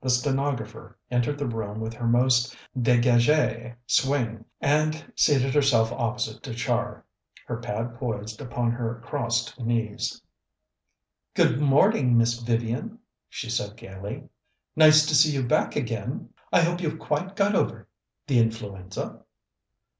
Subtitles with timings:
[0.00, 6.52] The stenographer entered the room with her most dégagé swing, and seated herself opposite to
[6.52, 7.04] Char,
[7.46, 10.20] her pad poised upon her crossed knees.
[11.36, 12.98] "Good morning, Miss Vivian,"
[13.28, 14.24] she said gaily.
[14.74, 16.30] "Nice to see you back again.
[16.52, 17.86] I hope you've quite got over
[18.26, 19.20] the influenza?"